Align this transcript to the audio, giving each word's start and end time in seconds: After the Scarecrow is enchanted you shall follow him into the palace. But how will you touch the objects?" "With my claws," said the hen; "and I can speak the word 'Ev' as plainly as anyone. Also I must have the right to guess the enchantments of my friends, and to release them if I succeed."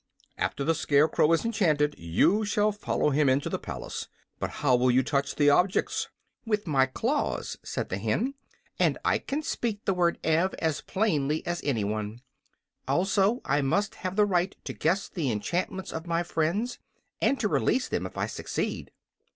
After 0.35 0.63
the 0.63 0.73
Scarecrow 0.73 1.31
is 1.31 1.45
enchanted 1.45 1.93
you 1.95 2.43
shall 2.43 2.71
follow 2.71 3.11
him 3.11 3.29
into 3.29 3.49
the 3.49 3.59
palace. 3.59 4.07
But 4.39 4.49
how 4.49 4.75
will 4.75 4.89
you 4.89 5.03
touch 5.03 5.35
the 5.35 5.51
objects?" 5.51 6.09
"With 6.43 6.65
my 6.65 6.87
claws," 6.87 7.59
said 7.61 7.89
the 7.89 7.99
hen; 7.99 8.33
"and 8.79 8.97
I 9.05 9.19
can 9.19 9.43
speak 9.43 9.85
the 9.85 9.93
word 9.93 10.17
'Ev' 10.23 10.55
as 10.55 10.81
plainly 10.81 11.45
as 11.45 11.61
anyone. 11.63 12.21
Also 12.87 13.41
I 13.45 13.61
must 13.61 13.93
have 13.93 14.15
the 14.15 14.25
right 14.25 14.55
to 14.63 14.73
guess 14.73 15.07
the 15.07 15.31
enchantments 15.31 15.93
of 15.93 16.07
my 16.07 16.23
friends, 16.23 16.79
and 17.21 17.39
to 17.39 17.47
release 17.47 17.87
them 17.87 18.07
if 18.07 18.17
I 18.17 18.25
succeed." 18.25 18.89